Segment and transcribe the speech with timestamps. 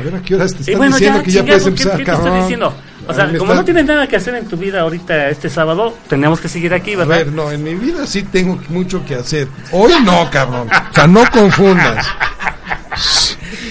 [0.00, 1.68] A ver, ¿a qué horas te Y están bueno, diciendo ya, que ya puedes ¿qué-
[1.68, 2.74] empezar, ¿qué, te estoy diciendo?
[3.06, 5.94] O A sea, como no tienes nada que hacer en tu vida ahorita este sábado,
[6.08, 7.16] tenemos que seguir aquí, A ¿verdad?
[7.18, 9.48] ver, no, en mi vida sí tengo mucho que hacer.
[9.72, 10.68] Hoy no, cabrón.
[10.90, 12.06] O sea, no confundas.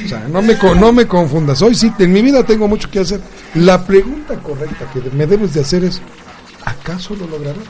[0.06, 1.62] O sea, no me, no me confundas.
[1.62, 3.20] Hoy sí, en mi vida tengo mucho que hacer.
[3.56, 6.02] La pregunta correcta que me debes de hacer es,
[6.66, 7.64] ¿acaso lo lograrás?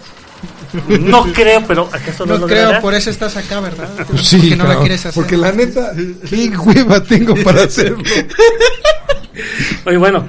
[1.00, 2.81] No creo, pero ¿acaso no, No lo creo, lograrás?
[2.81, 3.88] por eso estás acá, ¿verdad?
[4.09, 5.14] Pues sí, Porque no la cabrón, quieres hacer.
[5.22, 5.92] Porque la neta,
[6.30, 7.98] qué hueva tengo para hacerlo.
[9.86, 10.25] Oye, bueno,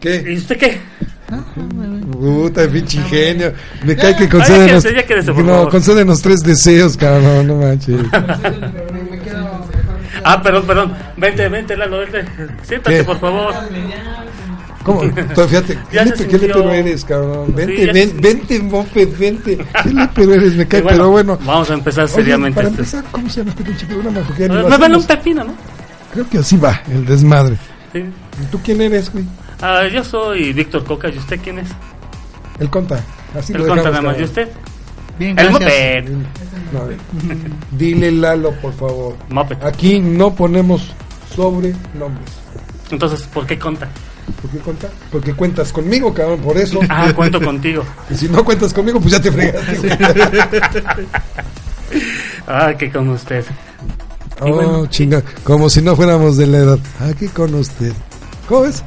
[0.00, 0.24] ¿Qué?
[0.28, 0.80] ¿y usted qué?
[2.12, 3.52] Puta, pinche ingenio.
[3.84, 4.84] Me cae que ya concédenos.
[4.84, 8.00] quédese, ya quédese, por no, concédenos tres deseos, cabrón, no manches.
[10.28, 10.92] Ah, perdón, perdón.
[11.16, 12.24] Vente, vente, Lalo, vente.
[12.64, 13.04] Siéntate, ¿Qué?
[13.04, 13.54] por favor.
[14.86, 15.00] ¿Cómo?
[15.34, 16.38] Tú, fíjate, ¿qué, le- qué sintió.
[16.38, 17.54] lepero eres, cabrón?
[17.54, 19.58] Vente, Sí, ya ven, se- vente, moped, vente.
[19.82, 20.54] ¿Qué lepero eres?
[20.54, 21.38] Me cae, bueno, pero bueno.
[21.44, 22.54] Vamos a empezar Oye, seriamente.
[22.56, 22.80] para este.
[22.80, 24.20] empezar, ¿cómo se llama este pinche programa?
[24.20, 25.54] Porque ni Me vale un pepino, ¿no?
[26.12, 27.56] Creo que así va, el desmadre.
[27.92, 27.98] Sí.
[27.98, 29.24] ¿Y tú quién eres, güey?
[29.60, 31.68] Ah, yo soy Víctor Coca, ¿y usted quién es?
[32.58, 33.02] El conta.
[33.38, 34.18] Así El lo conta nada más.
[34.18, 34.48] ¿Y usted?
[35.18, 35.62] Bien, El gracias.
[35.62, 36.10] moped.
[36.72, 36.80] No,
[37.72, 39.16] dile Lalo, por favor.
[39.30, 39.56] Moped.
[39.62, 40.92] Aquí no ponemos
[41.34, 42.30] sobrenombres.
[42.90, 43.88] Entonces, ¿por qué conta?
[44.42, 44.88] ¿Por qué conta?
[45.10, 46.80] Porque cuentas conmigo, cabrón, por eso.
[46.88, 47.84] Ah, cuento contigo.
[48.10, 49.98] Y si no cuentas conmigo, pues ya te fregaste.
[52.48, 53.44] Ah, que con usted.
[54.40, 54.86] Oh, bueno.
[54.86, 56.78] chinga, como si no fuéramos de la edad.
[57.00, 57.92] Aquí con usted.
[58.48, 58.82] ¿Cómo es?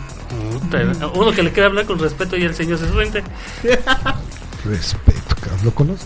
[1.15, 3.23] Uno que le quiere hablar con respeto y el señor se suente.
[4.65, 5.59] Respeto, cabrón.
[5.63, 6.05] ¿Lo conoces?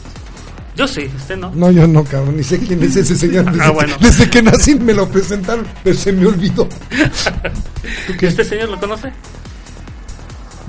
[0.75, 1.51] Yo sí, usted no.
[1.53, 2.37] No, yo no, cabrón.
[2.37, 3.45] Ni sé quién es ese señor.
[3.51, 3.95] Desde, Ah, bueno.
[3.99, 6.67] desde que nací me lo presentaron, pero se me olvidó.
[8.21, 9.11] ¿Y este señor lo conoce?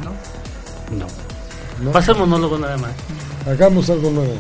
[0.02, 0.10] No.
[0.96, 1.06] No.
[1.82, 1.92] ¿No?
[1.92, 2.92] Pasa el monólogo nada más.
[3.46, 4.36] Hagamos algo nuevo.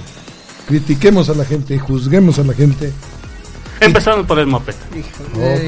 [0.66, 2.92] Critiquemos a la gente, juzguemos a la gente.
[3.80, 4.74] Empezando por el moped.
[4.94, 5.04] Ey.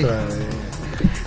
[0.05, 0.37] Otra vez.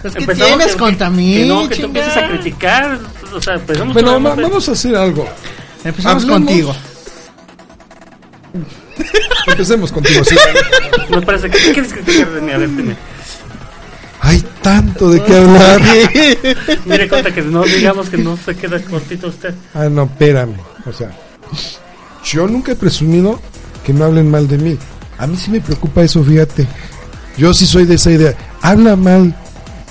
[0.01, 2.99] Pues, ¿Qué Empezamos tienes que- contra que no, que tú empieces a criticar.
[3.33, 5.27] O sea, empezamos Bueno, por va- vamos a hacer algo.
[5.83, 6.45] Empezamos Hablemos.
[6.47, 6.75] contigo.
[9.47, 10.23] Empecemos contigo.
[10.23, 10.35] sí.
[11.09, 12.51] Me parece que ¿qué quieres criticar de mí.
[12.51, 12.95] A ver, dime.
[14.61, 15.81] Tanto de qué hablar.
[16.85, 19.53] Mire, cuenta que no digamos que no se queda cortito usted.
[19.73, 20.55] Ah, no, espérame.
[20.85, 21.11] O sea,
[22.25, 23.39] yo nunca he presumido
[23.85, 24.77] que me hablen mal de mí.
[25.17, 26.67] A mí sí me preocupa eso, fíjate.
[27.37, 28.33] Yo sí soy de esa idea.
[28.61, 29.33] Habla mal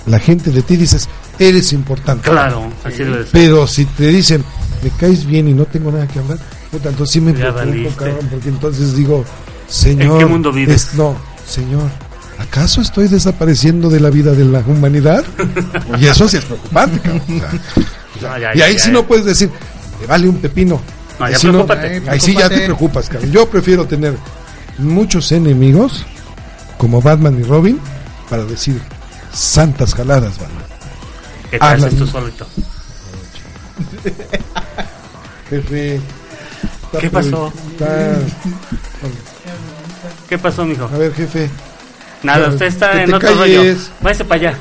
[0.07, 1.09] la gente de ti, dices,
[1.39, 2.29] eres importante.
[2.29, 3.29] Claro, así lo es.
[3.33, 4.45] Pero si te dicen,
[4.83, 6.39] me caes bien y no tengo nada que hablar,
[6.71, 9.25] puta, entonces sí me preocupo, cabrón, porque entonces digo,
[9.69, 10.13] señor.
[10.13, 10.89] ¿En qué mundo vives?
[10.89, 11.91] es- no, señor.
[12.39, 15.25] ¿Acaso estoy desapareciendo de la vida de la humanidad?
[15.99, 17.23] y eso sí es preocupante, cabrón.
[18.17, 18.93] O sea, No, ya, y ahí ya, sí ya.
[18.93, 19.51] no puedes decir,
[20.01, 20.81] me vale un pepino.
[21.19, 21.67] No, Ahí ya sí no-
[22.09, 23.33] ahí sí ya te preocupas, cabrón.
[23.33, 24.15] Yo prefiero tener
[24.79, 26.07] muchos enemigos,
[26.77, 27.81] como Batman y Robin,
[28.31, 28.81] para decir
[29.33, 30.63] santas jaladas, Batman.
[31.51, 32.47] ¿Qué te haces tú solito?
[35.51, 36.01] Jefe.
[37.01, 37.53] ¿Qué pasó?
[37.73, 38.19] está-
[40.29, 40.85] ¿Qué pasó, mijo?
[40.85, 41.51] A ver, jefe.
[42.23, 43.63] Nada, usted está en otro rollo.
[44.01, 44.59] Váyase para allá.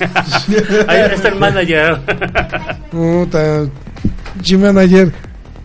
[0.88, 2.00] Ahí está el manager.
[2.90, 3.66] Puta,
[4.34, 5.12] pinche manager.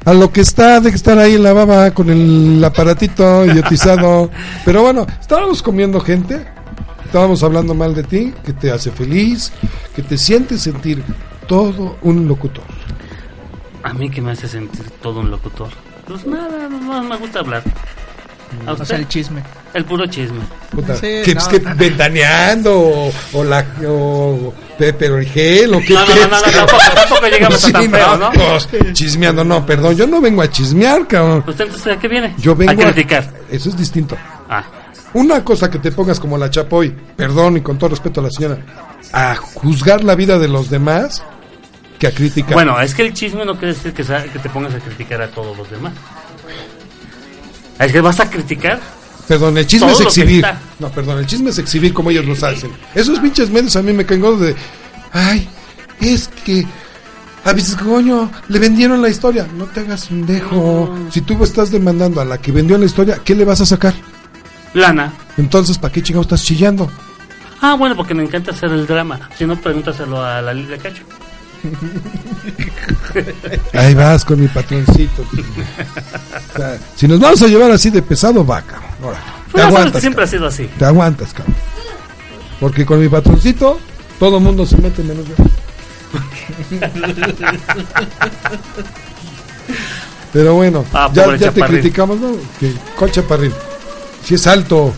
[0.05, 4.31] A lo que está, de que estar ahí en la baba con el aparatito idiotizado.
[4.65, 6.45] Pero bueno, estábamos comiendo gente.
[7.05, 9.51] Estábamos hablando mal de ti, que te hace feliz,
[9.95, 11.03] que te sientes sentir
[11.47, 12.63] todo un locutor.
[13.83, 15.69] A mí que me hace sentir todo un locutor.
[16.07, 17.63] Pues nada, no me gusta hablar.
[18.65, 18.95] ¿A O sea, usted?
[18.97, 19.41] el chisme.
[19.73, 20.39] El puro chisme.
[20.71, 21.41] Puta, Sí, que, no.
[21.41, 26.41] es que ventaneando o, o la o Pepe Origel o qué No, no, no, no,
[26.41, 28.31] tampoco, tampoco llegamos a tan feo, ¿no?
[28.31, 31.43] pues, chismeando, no, perdón, yo no vengo a chismear, cabrón.
[31.45, 32.33] ¿Usted entonces a qué viene?
[32.39, 33.31] Yo vengo a criticar.
[33.51, 34.17] Eso es distinto.
[34.49, 34.63] Ah,
[35.13, 38.31] Una cosa que te pongas como la Chapoy, perdón y con todo respeto a la
[38.31, 38.57] señora,
[39.13, 41.21] a juzgar la vida de los demás,
[41.99, 42.53] que a criticar.
[42.53, 45.27] Bueno, es que el chisme no quiere decir que, que te pongas a criticar a
[45.27, 45.93] todos los demás.
[47.79, 48.79] Es que vas a criticar.
[49.29, 50.43] Perdón, el chisme Todo es exhibir.
[50.79, 52.71] No, perdón, el chisme es exhibir como ellos lo hacen.
[52.95, 54.55] Esos pinches medios a mí me caen de.
[55.13, 55.47] Ay,
[56.01, 56.65] es que.
[57.45, 59.47] A Vizgoño le vendieron la historia.
[59.55, 60.97] No te hagas un dejo.
[61.11, 63.93] Si tú estás demandando a la que vendió la historia, ¿qué le vas a sacar?
[64.73, 65.13] Lana.
[65.37, 66.89] Entonces, ¿para qué chingados estás chillando?
[67.61, 69.29] Ah, bueno, porque me encanta hacer el drama.
[69.37, 71.03] Si no, pregúntaselo a la Lilia Cacho.
[73.73, 75.21] Ahí vas con mi patroncito.
[75.21, 78.63] O sea, si nos vamos a llevar así de pesado, va,
[79.01, 79.23] Órale.
[79.53, 80.01] Te aguantas.
[80.01, 80.51] siempre ha cabrón.
[80.51, 80.73] sido así.
[80.77, 81.55] Te aguantas, cabrón.
[82.59, 83.79] Porque con mi patroncito,
[84.19, 85.35] todo el mundo se mete menos yo.
[90.33, 92.31] Pero bueno, Ah, ya, ya te criticamos, ¿no?
[92.59, 93.53] Que, ¿Cuál chaparrín?
[94.23, 94.93] Si es alto.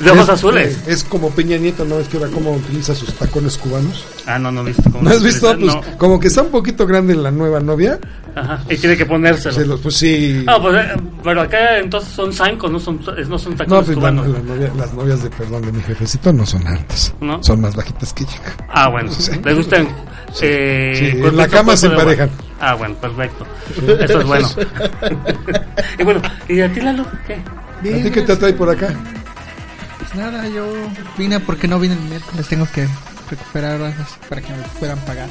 [0.00, 0.78] De ojos es, azules.
[0.86, 1.98] Es como Peña Nieto, ¿no?
[1.98, 4.04] Es que ahora cómo utiliza sus tacones cubanos.
[4.26, 5.56] Ah, no, no he visto cómo ¿No has se visto?
[5.58, 7.98] Pues como que está un poquito grande la nueva novia.
[8.02, 8.26] no.
[8.42, 8.60] Ajá.
[8.68, 9.54] Y tiene que ponérselo.
[9.54, 10.44] Se los- pues sí.
[10.46, 10.88] Ah, pues, eh,
[11.24, 14.28] pero acá entonces son zancos, no son, no son No, tacones pues la- cubanos.
[14.28, 17.14] la novia- las novias de perdón de mi jefecito no son altas.
[17.22, 17.42] ¿No?
[17.42, 18.30] Son más bajitas que yo.
[18.68, 19.10] Ah, bueno.
[19.42, 19.88] ¿Le gustan?
[20.42, 22.28] Eh, Sí, en cuerpito, la cama se cuerpo de emparejan.
[22.28, 22.46] agua?
[22.60, 23.46] Ah, bueno, perfecto.
[24.04, 24.48] Eso es bueno.
[25.98, 27.06] y bueno, ¿y a ti, Lalo?
[27.26, 27.34] ¿Qué?
[27.34, 28.94] ¿A ti qué te atrae por acá?
[30.12, 30.66] Pues nada, yo
[31.18, 32.46] vine porque no vine el miércoles.
[32.48, 32.86] Tengo que
[33.30, 33.94] recuperar horas
[34.28, 35.28] para que me puedan pagar.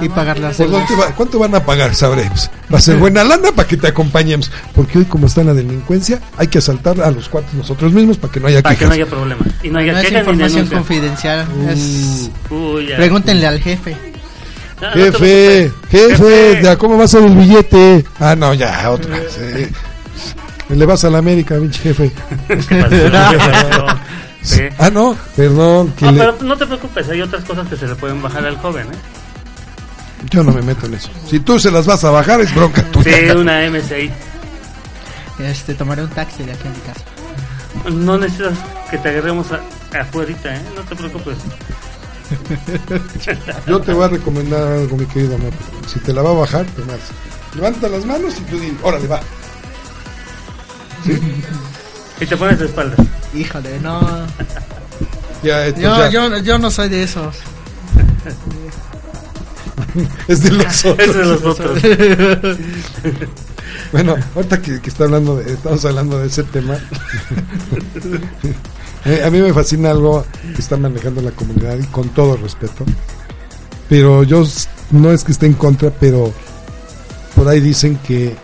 [0.00, 0.88] y pagar las ¿Por deudas.
[0.88, 1.92] dónde va- ¿Cuánto van a pagar?
[1.96, 2.48] Sabremos.
[2.72, 4.48] Va a ser buena lana para que te acompañemos.
[4.72, 8.32] Porque hoy, como está la delincuencia, hay que asaltar a los cuartos nosotros mismos para
[8.32, 8.88] que no haya Para que quejas.
[8.90, 9.44] no haya problema.
[9.64, 10.78] Y no haya No es quejas ni información denuncias.
[10.78, 11.46] confidencial.
[11.70, 12.96] es- Uy, ya.
[12.98, 13.96] Pregúntenle al jefe.
[14.80, 18.04] No Jefe, jefe, ¿cómo va a ser el billete?
[18.20, 19.36] Ah, no, ya, otra vez.
[19.40, 19.70] eh.
[20.70, 22.12] Le vas a la América, pinche jefe.
[22.48, 23.98] ¿Qué pasó?
[24.42, 24.62] Sí.
[24.78, 25.92] Ah, no, perdón.
[25.92, 28.44] que No, le- pero no te preocupes, hay otras cosas que se le pueden bajar
[28.46, 28.96] al joven, ¿eh?
[30.30, 31.10] Yo no me meto en eso.
[31.28, 33.16] Si tú se las vas a bajar, es bronca tuya.
[33.16, 34.10] Sí, una MSI.
[35.40, 37.94] Este, tomaré un taxi de aquí a mi casa.
[37.96, 38.58] No necesitas
[38.90, 39.60] que te agarremos a,
[40.00, 40.60] afuerita, ¿eh?
[40.76, 41.36] No te preocupes.
[43.66, 45.52] Yo te voy a recomendar algo, mi querido amor.
[45.86, 47.00] Si te la va a bajar, te vas.
[47.54, 49.20] Levanta las manos y tú dices, órale, va.
[52.20, 52.98] Y te pones de espaldas.
[53.34, 54.00] Híjole, no.
[55.42, 57.34] Ya, esto Yo, ya yo, yo no soy de esos.
[60.28, 61.14] es de los Es otros.
[61.14, 61.78] de los otros.
[63.90, 66.76] Bueno, ahorita que, que está hablando de, estamos hablando de ese tema.
[69.06, 72.84] Eh, a mí me fascina algo que está manejando la comunidad y con todo respeto.
[73.88, 74.44] Pero yo
[74.90, 76.32] no es que esté en contra, pero
[77.34, 78.36] por ahí dicen que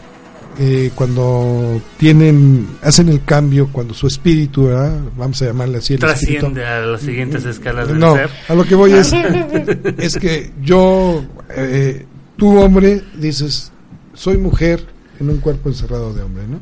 [0.59, 5.01] eh, cuando tienen, hacen el cambio, cuando su espíritu, ¿verdad?
[5.17, 8.31] vamos a llamarle así, el espíritu, Trasciende a las siguientes escalas del no, ser.
[8.49, 9.13] a lo que voy es,
[9.99, 12.07] es que yo, eh,
[12.39, 13.71] tú hombre, dices,
[14.15, 14.87] soy mujer
[15.21, 16.61] en un cuerpo encerrado de hombre, ¿no?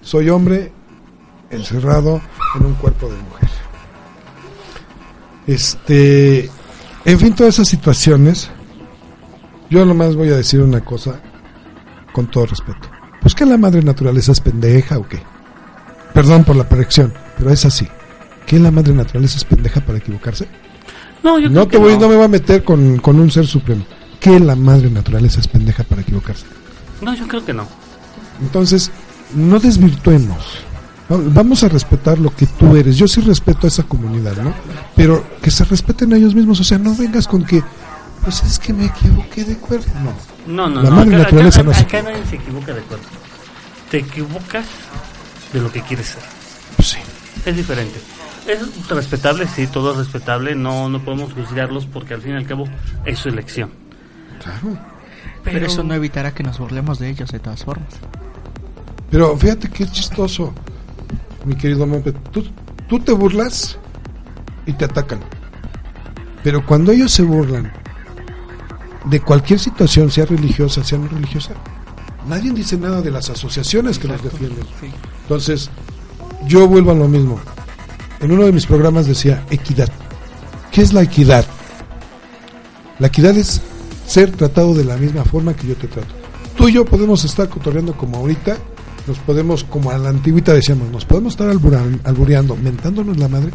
[0.00, 0.72] Soy hombre
[1.50, 2.20] encerrado
[2.58, 3.50] en un cuerpo de mujer.
[5.46, 6.50] Este,
[7.04, 8.50] en fin, todas esas situaciones,
[9.70, 11.20] yo nomás voy a decir una cosa
[12.12, 12.95] con todo respeto.
[13.26, 15.20] Pues que la madre naturaleza es pendeja o qué.
[16.14, 17.88] Perdón por la corrección, pero es así.
[18.46, 20.46] ¿Que la madre naturaleza es pendeja para equivocarse?
[21.24, 22.00] No, yo No creo te que voy, no.
[22.02, 23.84] no me voy a meter con, con un ser supremo.
[24.20, 26.46] Que la madre naturaleza es pendeja para equivocarse.
[27.02, 27.66] No, yo creo que no.
[28.40, 28.92] Entonces,
[29.34, 30.58] no desvirtuemos.
[31.08, 32.96] Vamos a respetar lo que tú eres.
[32.96, 34.54] Yo sí respeto a esa comunidad, ¿no?
[34.94, 36.60] Pero que se respeten a ellos mismos.
[36.60, 37.60] O sea, no vengas con que,
[38.22, 39.86] pues es que me equivoqué de acuerdo.
[40.04, 40.35] No.
[40.46, 40.96] No, no, La no.
[40.96, 43.04] madre Acá, naturaleza acá- no se acá nadie se equivoca de acuerdo.
[43.90, 44.66] Te equivocas
[45.52, 46.22] de lo que quieres ser.
[46.76, 46.98] Pues sí.
[47.44, 48.00] Es diferente.
[48.46, 50.54] Es respetable, sí, todo es respetable.
[50.54, 52.68] No, no podemos juzgarlos porque al fin y al cabo
[53.04, 53.70] es su elección.
[54.42, 54.78] Claro.
[55.42, 57.88] Pero eso no evitará que nos burlemos de ellos de todas formas.
[59.10, 60.52] Pero fíjate que es chistoso,
[61.44, 62.12] mi querido Mope.
[62.32, 62.44] Tú,
[62.88, 63.78] tú te burlas
[64.66, 65.20] y te atacan.
[66.42, 67.72] Pero cuando ellos se burlan
[69.06, 71.54] de cualquier situación, sea religiosa, sea no religiosa,
[72.28, 74.64] nadie dice nada de las asociaciones que los defienden.
[74.80, 74.88] Sí.
[75.22, 75.70] Entonces,
[76.46, 77.40] yo vuelvo a lo mismo.
[78.20, 79.88] En uno de mis programas decía equidad.
[80.72, 81.46] ¿Qué es la equidad?
[82.98, 83.60] La equidad es
[84.06, 86.14] ser tratado de la misma forma que yo te trato.
[86.56, 88.56] Tú y yo podemos estar cotorreando como ahorita,
[89.06, 93.50] nos podemos, como a la antigüita decíamos, nos podemos estar albureando, mentándonos la madre,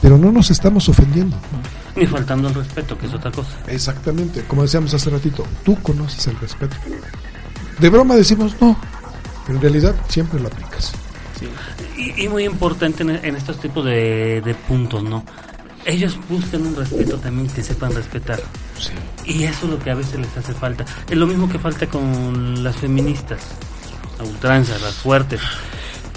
[0.00, 1.36] pero no nos estamos ofendiendo.
[1.96, 3.50] Ni faltando el respeto, que es otra cosa.
[3.66, 6.76] Exactamente, como decíamos hace ratito, tú conoces el respeto.
[7.78, 8.78] De broma decimos no,
[9.48, 10.92] en realidad siempre lo aplicas.
[11.96, 15.24] Y, y muy importante en, en estos tipos de, de puntos, ¿no?
[15.86, 18.40] ellos buscan un respeto también que sepan respetar.
[18.78, 18.90] Sí.
[19.24, 20.84] Y eso es lo que a veces les hace falta.
[21.08, 23.40] Es lo mismo que falta con las feministas,
[24.18, 25.40] a ultranza, las fuertes.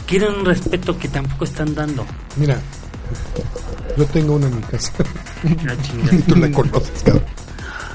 [0.07, 2.05] Quieren un respeto que tampoco están dando.
[2.35, 2.59] Mira,
[3.97, 4.91] yo tengo una en mi casa.
[5.65, 6.17] La chingada.
[6.27, 7.23] Tú la conoces, cabrón.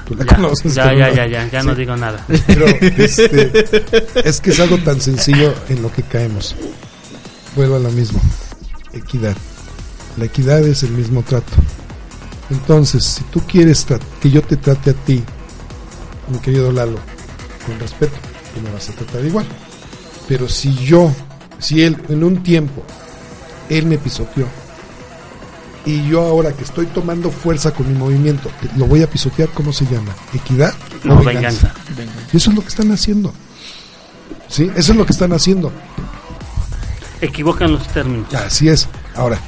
[0.05, 0.75] Tú la Ya, conoces.
[0.75, 2.23] ya, ya, ya, ya, ya no digo nada.
[2.47, 3.65] Pero este,
[4.27, 6.55] es que es algo tan sencillo en lo que caemos.
[7.55, 8.21] Vuelvo a lo mismo.
[8.93, 9.35] Equidad.
[10.17, 11.51] La equidad es el mismo trato.
[12.49, 13.85] Entonces, si tú quieres
[14.21, 15.23] que yo te trate a ti,
[16.29, 16.99] mi querido Lalo,
[17.65, 18.13] con respeto,
[18.53, 19.45] tú me vas a tratar igual.
[20.27, 21.11] Pero si yo,
[21.59, 22.83] si él en un tiempo,
[23.69, 24.47] él me pisoteó,
[25.85, 29.71] y yo ahora que estoy tomando fuerza con mi movimiento, lo voy a pisotear, ¿cómo
[29.71, 30.15] se llama?
[30.33, 30.73] ¿Equidad?
[31.03, 31.73] o No, venganza.
[32.33, 33.33] y eso es lo que están haciendo.
[34.47, 34.69] ¿Sí?
[34.75, 35.71] Eso es lo que están haciendo.
[37.21, 38.33] Equivocan los términos.
[38.33, 38.87] Así es.
[39.15, 39.39] Ahora,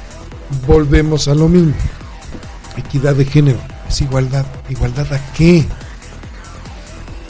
[0.66, 1.74] volvemos a lo mismo.
[2.76, 3.58] Equidad de género.
[3.88, 4.46] Es igualdad.
[4.68, 5.66] ¿Igualdad a qué?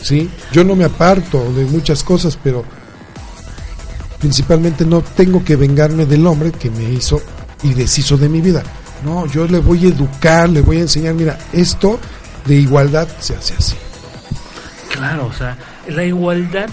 [0.02, 0.30] ¿Sí?
[0.52, 2.64] Yo no me aparto de muchas cosas, pero
[4.18, 7.20] principalmente no tengo que vengarme del hombre que me hizo
[7.62, 8.62] y deshizo de mi vida.
[9.04, 11.98] No, yo le voy a educar, le voy a enseñar, mira, esto
[12.46, 13.76] de igualdad se hace así.
[14.92, 15.56] Claro, o sea,
[15.88, 16.68] la igualdad,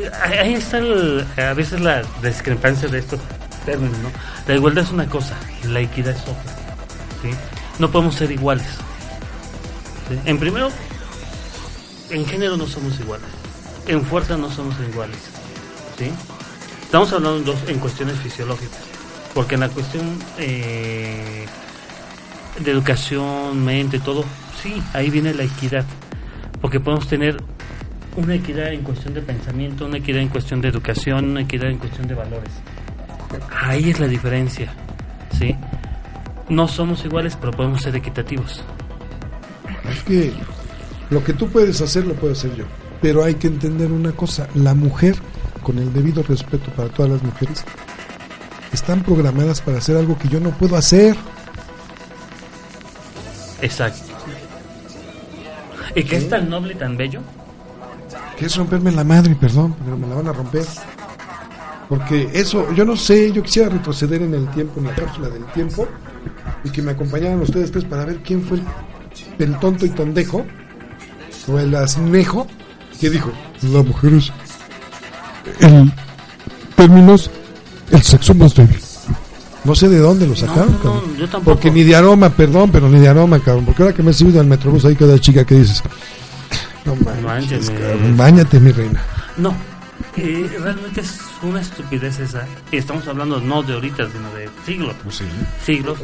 [0.00, 3.20] eh, ahí está el- a veces la discrepancia de estos
[3.64, 4.10] términos, ¿no?
[4.48, 6.56] La igualdad es una cosa, la equidad es otra,
[7.22, 7.30] ¿sí?
[7.78, 8.66] No podemos ser iguales.
[10.24, 10.70] En primero,
[12.10, 13.28] en género no somos iguales,
[13.86, 15.18] en fuerza no somos iguales,
[15.98, 16.10] ¿sí?
[16.82, 18.78] Estamos hablando dos, en cuestiones fisiológicas,
[19.34, 21.46] porque en la cuestión eh,
[22.60, 24.24] de educación, mente, todo,
[24.62, 25.84] sí, ahí viene la equidad
[26.60, 27.36] porque podemos tener
[28.16, 31.78] una equidad en cuestión de pensamiento, una equidad en cuestión de educación, una equidad en
[31.78, 32.50] cuestión de valores.
[33.56, 34.72] Ahí es la diferencia,
[35.38, 35.54] ¿sí?
[36.48, 38.64] No somos iguales, pero podemos ser equitativos.
[39.88, 40.32] Es que
[41.10, 42.64] lo que tú puedes hacer lo puedo hacer yo.
[43.00, 45.14] Pero hay que entender una cosa, la mujer,
[45.62, 47.64] con el debido respeto para todas las mujeres,
[48.72, 51.16] están programadas para hacer algo que yo no puedo hacer.
[53.60, 54.08] Exacto.
[55.94, 57.20] Y que es tan noble y tan bello.
[58.36, 60.64] Que es romperme la madre, perdón, pero me la van a romper.
[61.88, 65.44] Porque eso, yo no sé, yo quisiera retroceder en el tiempo, en la cápsula del
[65.46, 65.88] tiempo,
[66.62, 68.64] y que me acompañaran ustedes tres para ver quién fue el,
[69.38, 70.44] el tonto y tondejo,
[71.48, 72.46] o el asnejo,
[73.00, 73.32] que dijo,
[73.62, 74.30] la mujer es,
[75.60, 75.90] en
[76.76, 77.30] términos,
[77.90, 78.78] el sexo más débil.
[79.64, 81.16] No sé de dónde lo sacaron, No, no, cabrón.
[81.16, 81.44] yo tampoco.
[81.56, 83.64] Porque ni de aroma, perdón, pero ni de aroma, cabrón.
[83.66, 85.82] Porque ahora que me he subido al metrobús ahí cada chica que dices,
[86.84, 89.02] no manches, cabrón, báñate, mi reina.
[89.36, 89.54] No,
[90.16, 92.46] eh, realmente es una estupidez esa.
[92.72, 94.94] Y estamos hablando no de ahorita, sino de siglos.
[95.64, 95.98] siglos,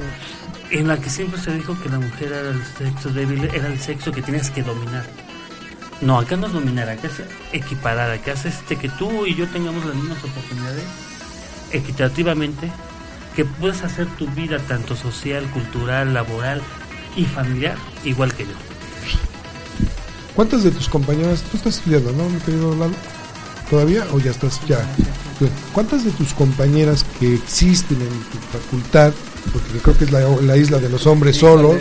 [0.71, 3.79] en la que siempre se dijo que la mujer era el sexo débil, era el
[3.79, 5.07] sexo que tienes que dominar.
[6.01, 7.23] No, acá no es dominar, acá es
[7.53, 10.85] equiparar, acá es este, que tú y yo tengamos las mismas oportunidades
[11.75, 12.71] equitativamente,
[13.37, 16.63] que puedas hacer tu vida tanto social, cultural, laboral
[17.17, 18.51] y familiar igual que yo.
[20.35, 22.95] ¿Cuántas de tus compañeras, tú estás estudiando, no, mi querido Lalo?
[23.71, 24.79] ¿Todavía o ya estás ya?
[25.73, 29.13] ¿Cuántas de tus compañeras que existen en tu facultad,
[29.53, 31.77] porque creo que es la, la isla de los hombres solos,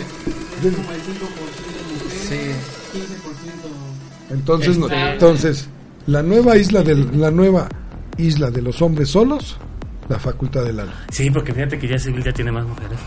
[4.29, 5.67] entonces, no- Este- entonces
[6.07, 7.69] la nueva isla de la nueva
[8.17, 9.57] isla de los hombres solos,
[10.09, 10.91] la facultad de Lalo.
[11.11, 12.99] Sí, porque fíjate que ya civil ya tiene más mujeres.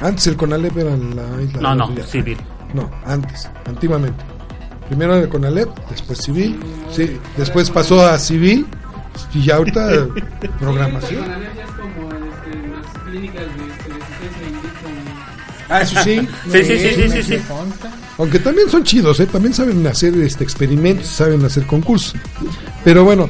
[0.00, 1.60] Antes el Conalep era la isla.
[1.60, 2.38] No, no, civil.
[2.72, 4.24] No, antes, antiguamente.
[4.88, 6.60] Primero era con Alep, después civil,
[6.92, 8.66] sí, después pasó a civil
[9.32, 10.06] y ya ahorita
[10.60, 11.24] programación.
[15.68, 16.28] Ah, eso sí.
[16.50, 17.42] Sí, sí, sí, sí, sí, sí.
[18.18, 19.26] Aunque también son chidos, ¿eh?
[19.26, 22.14] también saben hacer este experimentos, saben hacer concursos.
[22.84, 23.28] Pero bueno.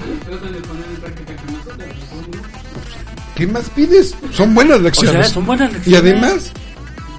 [3.36, 4.14] ¿Qué más pides?
[4.32, 5.26] Son buenas O lecciones.
[5.26, 6.00] sea, son buenas Y lecciones.
[6.00, 6.52] además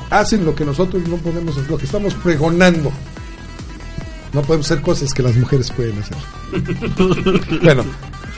[0.09, 2.91] hacen lo que nosotros no podemos hacer, lo que estamos pregonando.
[4.33, 6.17] No podemos hacer cosas que las mujeres pueden hacer.
[7.63, 7.83] bueno,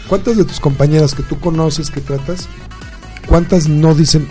[0.08, 2.48] ¿cuántas de tus compañeras que tú conoces, que tratas,
[3.28, 4.28] cuántas no dicen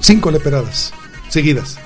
[0.00, 0.92] cinco leperadas
[1.28, 1.76] seguidas?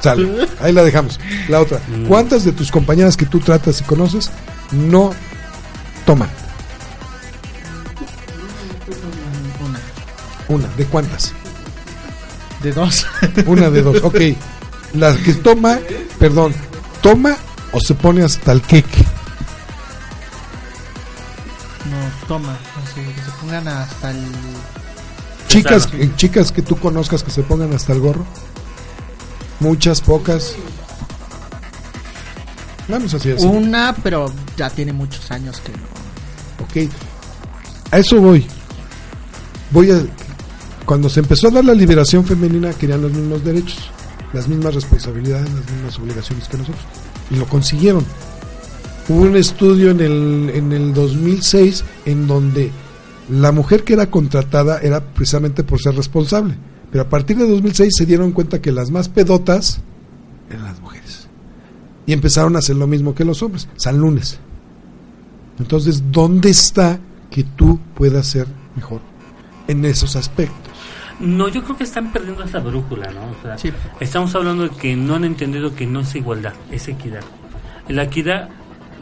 [0.00, 1.18] Sale, ahí la dejamos.
[1.48, 4.30] La otra, ¿cuántas de tus compañeras que tú tratas y conoces
[4.72, 5.12] no
[6.06, 6.30] toman?
[10.48, 11.32] Una, ¿de cuántas?
[12.62, 13.06] De dos.
[13.46, 14.16] Una de dos, ok.
[14.94, 15.78] La que toma,
[16.18, 16.54] perdón,
[17.02, 17.36] toma
[17.72, 19.04] o se pone hasta el queque.
[21.90, 22.58] No, toma.
[22.82, 24.22] Así, que se pongan hasta el.
[25.48, 28.24] Chicas, eh, chicas que tú conozcas que se pongan hasta el gorro.
[29.60, 30.54] Muchas, pocas.
[32.88, 33.44] Vamos así, así.
[33.44, 35.78] Una, pero ya tiene muchos años que no.
[36.64, 36.92] Ok.
[37.90, 38.46] A eso voy.
[39.70, 40.02] Voy a.
[40.88, 43.90] Cuando se empezó a dar la liberación femenina, querían los mismos derechos,
[44.32, 46.82] las mismas responsabilidades, las mismas obligaciones que nosotros.
[47.30, 48.06] Y lo consiguieron.
[49.06, 52.70] Hubo un estudio en el, en el 2006 en donde
[53.28, 56.56] la mujer que era contratada era precisamente por ser responsable.
[56.90, 59.80] Pero a partir de 2006 se dieron cuenta que las más pedotas
[60.48, 61.28] eran las mujeres.
[62.06, 63.68] Y empezaron a hacer lo mismo que los hombres.
[63.76, 64.38] San lunes.
[65.58, 66.98] Entonces, ¿dónde está
[67.30, 69.02] que tú puedas ser mejor
[69.66, 70.77] en esos aspectos?
[71.20, 73.22] No, yo creo que están perdiendo esa brújula, ¿no?
[73.30, 73.72] O sea, Sí.
[74.00, 77.22] estamos hablando de que no han entendido que no es igualdad, es equidad.
[77.88, 78.48] La equidad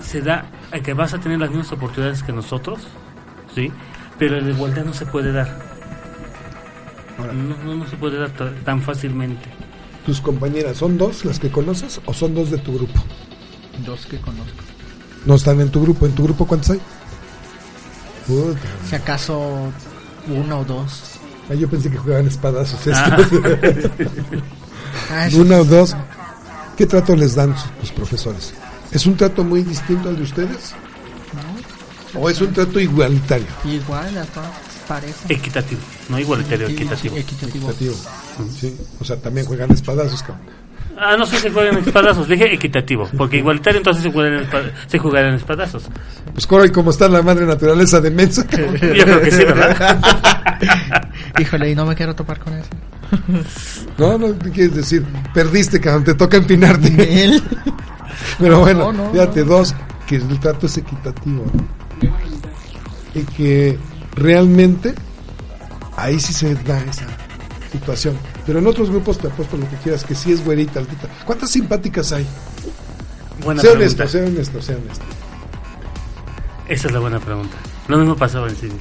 [0.00, 2.80] se da a que vas a tener las mismas oportunidades que nosotros,
[3.54, 3.70] ¿sí?
[4.18, 5.58] Pero la igualdad no se puede dar.
[7.18, 7.32] No,
[7.64, 9.48] no, no se puede dar ta- tan fácilmente.
[10.06, 13.02] ¿Tus compañeras son dos las que conoces o son dos de tu grupo?
[13.84, 14.62] Dos que conozco.
[15.26, 16.06] No están en tu grupo.
[16.06, 16.80] ¿En tu grupo cuántos hay?
[18.26, 18.60] Puta.
[18.88, 19.72] Si acaso
[20.28, 21.15] uno o dos.
[21.50, 23.16] Ah, yo pensé que jugaban espadazos Ah.
[23.20, 23.40] estos.
[25.10, 25.94] Ah, Una o dos.
[26.76, 28.54] ¿Qué trato les dan sus, sus profesores?
[28.90, 30.74] ¿Es un trato muy distinto al de ustedes?
[32.14, 33.46] ¿O es un trato igualitario?
[33.64, 34.44] Igual, las dos
[34.88, 35.20] parejas.
[35.28, 37.16] Equitativo, no igualitario, equitativo.
[37.16, 37.70] Equitativo.
[37.70, 37.94] Equitativo.
[38.58, 38.74] Sí.
[39.00, 40.46] O sea, también juegan espadazos, cabrón.
[40.98, 44.98] Ah, no sé si juegan espadazos, dije equitativo, porque igualitario entonces se juegan, espa- se
[44.98, 45.84] jugarán espadazos.
[46.32, 48.46] Pues corre como está la madre naturaleza de mensa.
[48.50, 50.00] Yo creo que sí, ¿verdad?
[51.38, 52.68] Híjole, y no me quiero topar con eso.
[53.98, 55.04] No, no, ¿qué quieres decir?
[55.32, 57.24] Perdiste, cabrón, te toca empinarte.
[57.24, 57.42] Él.
[58.38, 59.46] Pero bueno, No, no, fíjate, no.
[59.46, 59.74] dos,
[60.06, 61.44] que el trato es equitativo.
[61.54, 62.10] ¿no?
[63.14, 63.78] Y que
[64.14, 64.94] realmente
[65.96, 67.06] ahí sí se da esa
[67.72, 68.16] situación.
[68.44, 71.08] Pero en otros grupos te apuesto lo que quieras, que sí es güerita, altita.
[71.24, 72.26] ¿Cuántas simpáticas hay?
[73.42, 74.02] Buena sea pregunta.
[74.02, 75.04] honesto, sea honesto, sea honesto.
[76.68, 77.56] Esa es la buena pregunta.
[77.88, 78.74] Lo mismo pasaba en cine.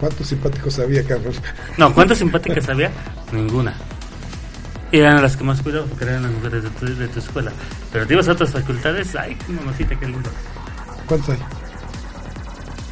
[0.00, 1.40] ¿Cuántos simpáticos había, Carlos?
[1.76, 2.90] No, ¿cuántas simpáticas había?
[3.32, 3.74] Ninguna.
[4.92, 7.52] Eran las que más cuidaba porque eran las mujeres de tu, de tu escuela.
[7.92, 10.30] Pero te ibas a otras facultades, ay, mamacita, qué lindo.
[11.06, 11.38] ¿Cuántos hay?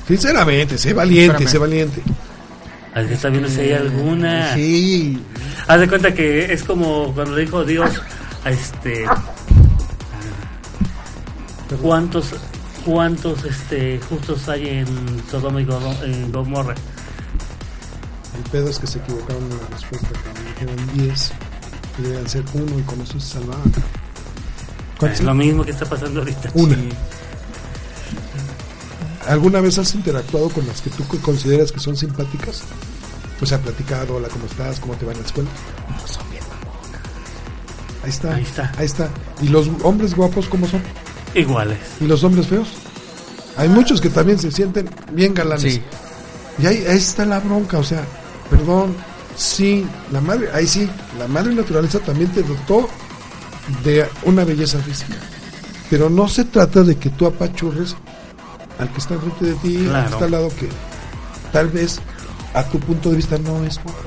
[0.07, 2.03] Sinceramente, sé valiente, sé valiente.
[2.95, 4.55] Al que está viendo si hay alguna.
[4.55, 5.23] Sí.
[5.67, 7.91] Haz de cuenta que es como cuando le dijo Dios
[8.45, 9.07] a este.
[11.81, 12.35] ¿Cuántos,
[12.85, 15.65] cuántos este, justos hay en Sodoma y
[16.31, 16.75] Gomorra?
[18.53, 20.09] Pedo es que se equivocaron en la respuesta.
[20.23, 21.33] Cuando dijeron 10,
[21.97, 23.73] que debían ser uno y con eso se salvaban.
[25.11, 26.51] Es lo mismo que está pasando ahorita.
[26.53, 26.77] Una.
[29.27, 32.63] ¿Alguna vez has interactuado con las que tú consideras que son simpáticas?
[33.41, 34.79] O sea, platicado, hola, ¿cómo estás?
[34.81, 35.49] ¿Cómo te va en la escuela?
[35.89, 37.01] No son bien mamonas.
[38.05, 38.35] Ahí está.
[38.35, 38.73] Ahí está.
[38.77, 39.11] Ahí está.
[39.41, 40.83] ¿Y los hombres guapos cómo son?
[41.35, 41.79] Iguales.
[42.01, 42.69] ¿Y los hombres feos?
[43.57, 45.75] Hay muchos que también se sienten bien galanes.
[45.75, 45.83] Sí.
[46.59, 48.05] Y ahí, ahí está la bronca, o sea,
[48.51, 48.95] perdón,
[49.37, 52.89] sí, la madre, ahí sí, la madre naturaleza también te dotó
[53.85, 55.15] de una belleza física.
[55.91, 57.95] Pero no se trata de que tú apachurres
[58.79, 60.69] al que está enfrente de ti, al que está al lado, que
[61.53, 62.01] tal vez
[62.55, 63.99] a tu punto de vista no es guapo.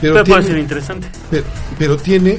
[0.00, 1.08] Pero, Pero puede tiene- ser interesante.
[1.30, 1.44] pero,
[1.78, 2.38] pero tiene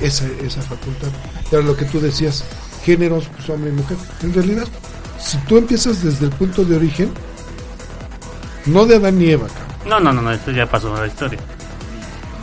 [0.00, 1.08] esa, esa facultad.
[1.50, 2.44] Pero lo que tú decías,
[2.84, 3.96] géneros, pues hombre y mujer.
[4.22, 4.66] En realidad,
[5.20, 7.10] si tú empiezas desde el punto de origen,
[8.66, 9.64] no de Adán y Eva, cabrón.
[9.86, 11.38] No, no, no, no, esto ya pasó en la historia.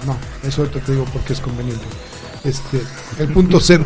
[0.06, 0.16] No,
[0.48, 1.86] eso ahorita te digo porque es conveniente.
[2.44, 2.82] Este,
[3.20, 3.86] el punto cero.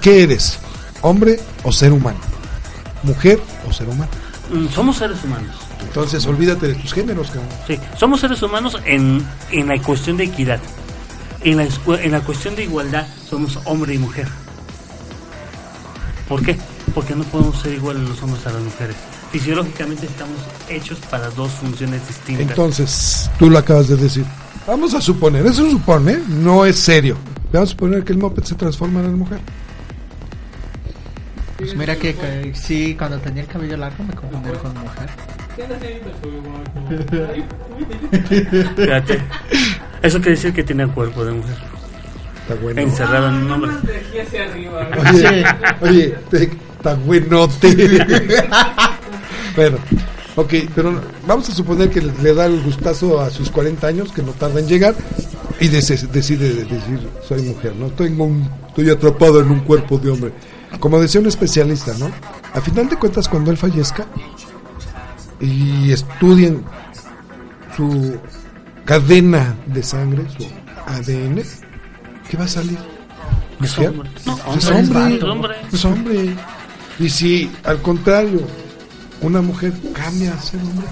[0.00, 0.58] ¿Qué eres?
[1.02, 2.18] ¿Hombre o ser humano?
[3.02, 4.10] ¿Mujer o ser humano?
[4.52, 5.54] Mm, Somos seres humanos.
[5.80, 7.48] Entonces, olvídate de tus géneros, cabrón.
[7.66, 10.58] Sí, somos seres humanos en, en la cuestión de equidad.
[11.42, 11.68] En la,
[12.02, 14.26] en la cuestión de igualdad somos hombre y mujer.
[16.28, 16.56] ¿Por qué?
[16.94, 18.96] Porque no podemos ser iguales los hombres a las mujeres.
[19.32, 22.48] Fisiológicamente estamos hechos para dos funciones distintas.
[22.48, 24.24] Entonces, tú lo acabas de decir.
[24.66, 27.16] Vamos a suponer, eso supone, no es serio.
[27.52, 29.40] Vamos a suponer que el moped se transforma en mujer.
[31.58, 35.08] Pues mira que, que sí, cuando tenía el cabello largo me confundí con mujer.
[38.76, 39.22] Fíjate.
[40.02, 41.56] Eso quiere decir que tiene cuerpo de mujer.
[42.42, 42.80] Está bueno.
[42.80, 43.72] Encerrado en un hombre.
[45.10, 45.44] Oye,
[45.80, 46.18] oye,
[46.76, 47.98] está buenote.
[49.56, 49.78] Bueno,
[50.36, 54.22] ok, pero vamos a suponer que le, da el gustazo a sus 40 años, que
[54.22, 54.94] no tarda en llegar,
[55.58, 57.88] y decide decir, soy mujer, ¿no?
[57.88, 60.32] Tengo un, estoy atrapado en un cuerpo de hombre.
[60.78, 62.10] Como decía un especialista, ¿no?
[62.52, 64.06] A final de cuentas, cuando él fallezca,
[65.40, 66.62] y estudien
[67.76, 68.16] su
[68.84, 70.44] cadena de sangre, su
[70.86, 71.42] ADN,
[72.28, 72.78] ¿qué va a salir?
[73.62, 73.88] Es ¿Mujer?
[73.88, 74.10] hombre.
[74.26, 75.56] No, es hombre, hombre, es hombre.
[75.72, 76.36] es hombre.
[76.98, 78.40] Y si al contrario,
[79.20, 80.86] una mujer cambia a ser hombre,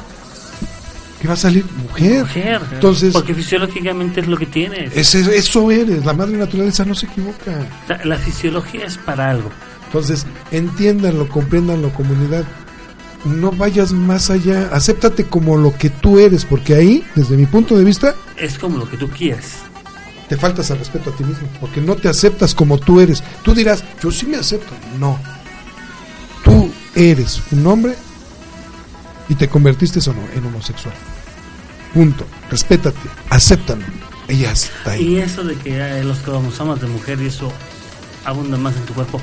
[1.20, 1.64] ¿qué va a salir?
[1.88, 2.20] Mujer.
[2.20, 2.62] Mujer.
[2.72, 4.96] Entonces, Porque fisiológicamente es lo que tienes.
[4.96, 7.52] ese- eso eres, la madre naturaleza no se equivoca.
[7.88, 9.50] La, la fisiología es para algo.
[9.86, 12.44] Entonces, entiéndanlo, compréndanlo, comunidad.
[13.24, 17.76] No vayas más allá, acéptate como lo que tú eres, porque ahí, desde mi punto
[17.78, 19.52] de vista, Es como lo que tú quieres.
[20.28, 23.22] te faltas al respeto a ti mismo, porque no te aceptas como tú eres.
[23.42, 24.72] Tú dirás, yo sí me acepto.
[24.98, 25.18] No.
[26.42, 27.94] Tú eres un hombre
[29.28, 30.94] y te convertiste o no en homosexual.
[31.92, 32.26] Punto.
[32.50, 32.98] Respétate,
[33.30, 33.82] acéptalo.
[34.28, 35.14] Ella está ahí.
[35.14, 37.52] Y eso de que los cromosomas de mujer y eso
[38.24, 39.20] abunda más en tu cuerpo,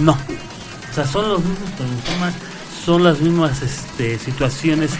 [0.00, 0.12] no.
[0.12, 2.34] O sea, son los mismos cromosomas,
[2.84, 4.90] son las mismas este, situaciones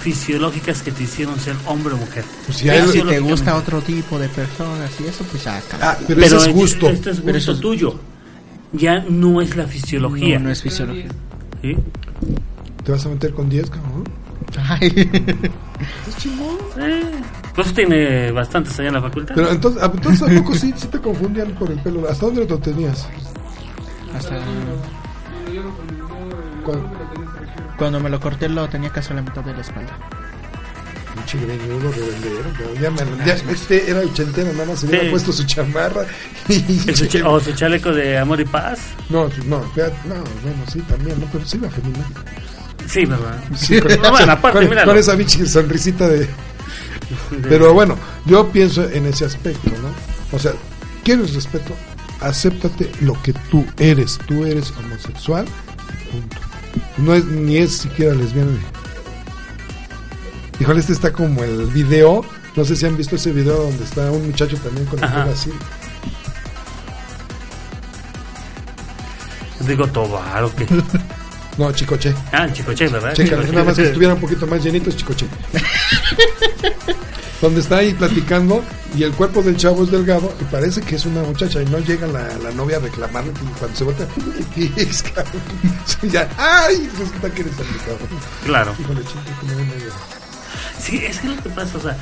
[0.00, 2.24] fisiológicas que te hicieron ser hombre o mujer.
[2.46, 5.90] Pues si Pero si te gusta otro tipo de personas y eso, pues ya cambia.
[5.92, 6.88] Ah, pero, ese es gusto.
[6.88, 8.00] Este es Pero gusto eso es- tuyo.
[8.72, 10.38] Ya no es la fisiología.
[10.38, 11.06] no, no es fisiología.
[11.62, 11.76] ¿sí?
[12.84, 14.04] ¿Te vas a meter con 10, cabrón?
[14.68, 15.10] Ay.
[16.78, 17.02] Eh,
[17.54, 19.34] pues tiene bastantes allá en la facultad.
[19.34, 22.08] Pero entonces, ¿a- entonces ¿a poco sí, sí te confundían por el pelo?
[22.08, 23.06] ¿Hasta dónde lo tenías?
[24.16, 24.38] Hasta
[26.64, 26.82] ¿Cuál?
[27.78, 29.92] cuando me lo corté lo tenía casi a la mitad de la espalda.
[31.14, 32.80] Pinche greñudo cabrón.
[32.80, 35.10] Ya me- ya- este era ochentero, nada más se hubiera Sí.
[35.10, 36.04] puesto su chamarra.
[36.48, 38.80] Y, o su chaleco de amor y paz.
[39.10, 41.26] No, no, no, bueno, sí, también, ¿no?
[41.32, 42.04] Pero sí la femenina.
[42.88, 43.42] Sí, ¿verdad?
[43.56, 44.92] Sí, con, No, bueno, aparte, con- míralo.
[44.92, 46.28] con esa pinche sonrisita de...
[47.48, 49.88] Pero bueno, yo pienso en ese aspecto, ¿no?
[50.36, 50.52] O sea,
[51.04, 51.74] ¿quieres respeto?
[52.20, 54.18] Acéptate lo que tú eres.
[54.26, 55.44] Tú eres homosexual,
[56.10, 56.36] punto.
[56.98, 58.50] No es, ni es siquiera lesbiana.
[60.60, 62.24] Híjole, este está como el video.
[62.56, 65.32] No sé si han visto ese video donde está un muchacho también con el pelo
[65.32, 65.50] así.
[69.66, 70.66] Digo Tobar o qué.
[71.56, 72.12] No, chicoche.
[72.32, 73.14] Ah, Chicoche, ¿verdad?
[73.14, 75.26] Chécale, nada más que estuvieran un poquito más llenitos, chicoche.
[77.40, 78.64] Donde está ahí platicando
[78.96, 81.78] y el cuerpo del chavo es delgado y parece que es una muchacha y no
[81.78, 84.06] llega la, la novia a reclamarle y cuando se voltea,
[84.54, 85.04] ¿qué es?
[85.84, 86.88] Sí, ya, ¡ay!
[86.98, 88.08] Resulta que eres cabrón.
[88.44, 88.74] Claro.
[88.80, 89.02] Híjole,
[90.80, 91.96] Sí, es que lo que pasa, o sea,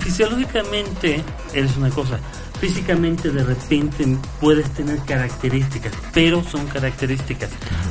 [0.00, 1.22] fisiológicamente
[1.54, 2.18] eres una cosa,
[2.60, 7.50] físicamente de repente puedes tener características, pero son características,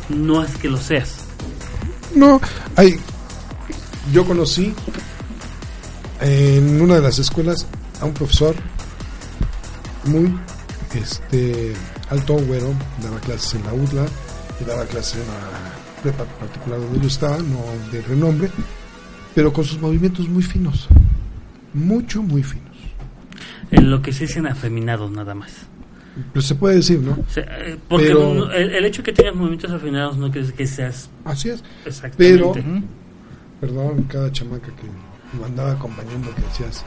[0.09, 1.25] no es que lo seas.
[2.15, 2.39] No,
[2.75, 2.99] hay.
[4.13, 4.73] Yo conocí
[6.21, 7.67] en una de las escuelas
[7.99, 8.55] a un profesor
[10.05, 10.35] muy
[10.93, 11.73] este
[12.09, 14.05] alto, güero, daba clases en la UDLA
[14.59, 18.49] y daba clases en la prepa particular donde yo estaba, no de renombre,
[19.35, 20.87] pero con sus movimientos muy finos,
[21.73, 22.68] mucho, muy finos.
[23.71, 25.51] En lo que se dicen afeminados nada más.
[26.33, 27.17] Pero se puede decir, ¿no?
[27.35, 31.09] Eh, porque Pero- el, el hecho que tengas movimientos afeminados no quiere decir que seas
[31.23, 31.63] Así es.
[31.85, 32.63] exactamente.
[32.63, 32.83] Pero-
[33.61, 36.83] Perdón, cada chamaca que lo andaba acompañando, que decías.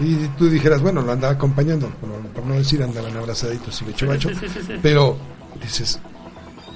[0.00, 4.06] Y tú dijeras, bueno, lo andaba acompañando, por, por no decir andaban abrazaditos y becho
[4.08, 4.28] bacho.
[4.30, 4.72] Sí, sí, sí, sí.
[4.82, 5.16] Pero
[5.62, 6.00] dices,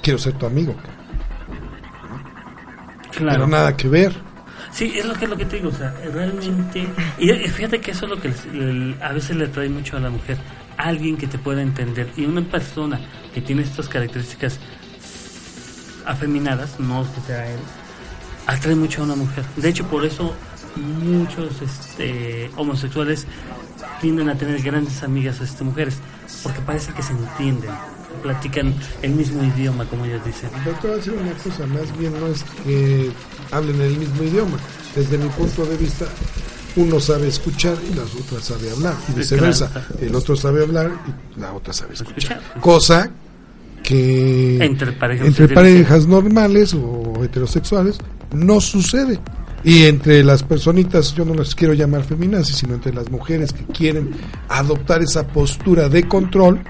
[0.01, 0.73] quiero ser tu amigo.
[3.11, 3.31] Claro.
[3.33, 4.13] pero nada que ver.
[4.77, 6.87] Sí, es lo que es lo que te digo, o sea, realmente
[7.17, 8.31] y fíjate que eso es lo que
[9.01, 10.37] a veces le atrae mucho a la mujer,
[10.77, 13.01] alguien que te pueda entender y una persona
[13.33, 14.59] que tiene estas características
[16.05, 17.59] afeminadas, no que sea él,
[18.45, 19.43] atrae mucho a una mujer.
[19.55, 20.35] De hecho, por eso
[20.75, 23.25] muchos este, homosexuales
[23.99, 25.97] tienden a tener grandes amigas este, mujeres,
[26.43, 27.71] porque parece que se entienden,
[28.21, 30.51] platican el mismo idioma, como ellos dicen.
[30.63, 33.11] Pero te voy decir una cosa, más bien no es que
[33.51, 34.57] hablen el mismo idioma.
[34.95, 36.05] Desde mi punto de vista,
[36.75, 39.71] uno sabe escuchar y la otra sabe hablar, y viceversa.
[39.99, 40.91] El otro sabe hablar
[41.35, 42.41] y la otra sabe escuchar.
[42.61, 43.09] Cosa
[43.83, 45.85] que Entre parejas entre heterosexuales.
[45.85, 47.97] parejas normales o heterosexuales
[48.33, 49.19] no sucede.
[49.63, 53.65] Y entre las personitas, yo no las quiero llamar feminazis, sino entre las mujeres que
[53.65, 54.11] quieren
[54.49, 56.61] adoptar esa postura de control,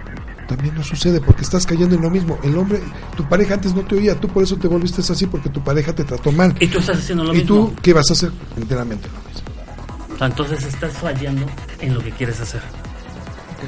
[0.47, 2.37] también no sucede porque estás cayendo en lo mismo.
[2.43, 2.81] El hombre,
[3.15, 5.93] tu pareja antes no te oía, tú por eso te volviste así porque tu pareja
[5.93, 6.55] te trató mal.
[6.59, 7.55] Y tú estás haciendo lo ¿Y mismo.
[7.55, 8.31] tú qué vas a hacer?
[8.55, 10.25] Enteramente lo mismo.
[10.25, 11.45] Entonces estás fallando
[11.79, 12.61] en lo que quieres hacer.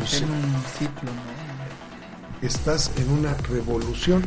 [0.04, 2.48] Es en un ciclo, ¿no?
[2.48, 4.24] Estás en una revolución.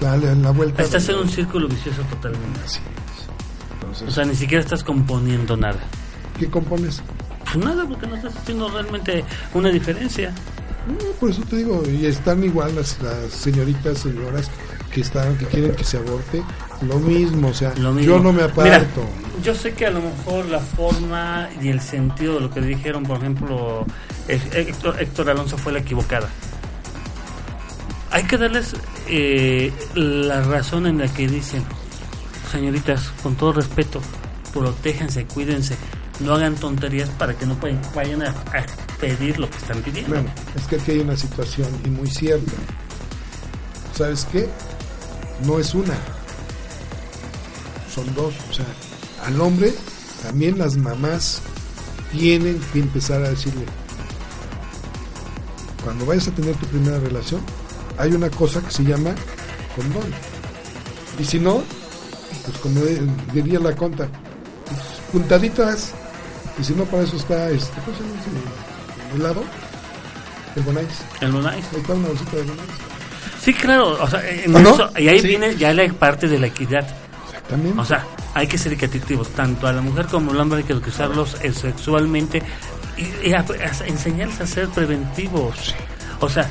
[0.00, 0.82] Dale la vuelta.
[0.82, 2.60] Estás en un círculo vicioso totalmente.
[2.64, 3.74] Así es.
[3.74, 5.78] Entonces, O sea, ni siquiera estás componiendo nada.
[6.38, 7.02] ¿qué compones?
[7.44, 10.32] Pues nada, porque no estás haciendo realmente una diferencia.
[10.88, 14.50] No, por eso te digo, y están igual las, las señoritas, señoras
[14.92, 16.42] que están, que quieren que se aborte,
[16.82, 18.14] Lo mismo, o sea, Lo mismo.
[18.14, 19.04] yo no me Mira, aparto.
[19.42, 23.02] yo sé que a lo mejor la forma y el sentido de lo que dijeron,
[23.04, 23.84] por ejemplo,
[24.26, 26.28] eh, Héctor, Héctor Alonso fue la equivocada.
[28.10, 28.74] Hay que darles
[29.06, 31.62] eh, la razón en la que dicen,
[32.50, 34.00] señoritas, con todo respeto,
[34.52, 35.76] protéjanse, cuídense,
[36.18, 38.66] no hagan tonterías para que no vayan- vayan a, a
[39.00, 40.10] pedir lo que están pidiendo.
[40.10, 42.52] Bueno, es que aquí hay una situación y muy cierta.
[43.94, 44.48] ¿Sabes qué?
[45.44, 45.94] No es una.
[47.94, 48.34] Son dos.
[48.50, 48.66] O sea,
[49.24, 49.72] al hombre
[50.22, 51.42] también las mamás
[52.12, 53.64] tienen que empezar a decirle,
[55.82, 57.40] cuando vayas a tener tu primera relación,
[57.96, 59.14] hay una cosa que se llama
[59.76, 60.12] condón.
[61.18, 61.62] Y si no,
[62.44, 62.80] pues como
[63.32, 64.08] diría la conta,
[64.66, 64.80] pues,
[65.12, 65.92] puntaditas.
[66.58, 67.96] Y si no, para eso está este, ¿cómo
[69.10, 69.44] ese helado?
[70.56, 70.88] El Bonais.
[71.20, 71.64] El Bonais.
[71.72, 72.68] Ahí está una bolsita de Bonais.
[73.42, 74.74] Sí, claro, o sea, en ¿Ah, no?
[74.74, 75.28] eso- y ahí Sí.
[75.28, 76.86] viene ya la parte de la equidad.
[77.28, 77.80] Exactamente.
[77.80, 80.74] O sea, hay que ser equitativos, tanto a la mujer como al hombre hay que
[80.74, 82.42] usarlos eh, sexualmente
[82.96, 85.74] y, y a- a- enseñarles a ser preventivos.
[86.20, 86.46] O sea,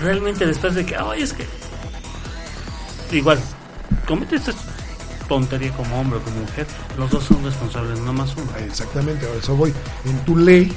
[0.00, 1.44] realmente después de que, ay, es que.
[3.16, 3.38] Igual,
[4.06, 4.52] comete esta
[5.28, 8.50] tontería como hombre o como mujer, los dos son responsables, no más uno.
[8.66, 9.72] Exactamente, a eso voy.
[10.04, 10.72] En tu ley,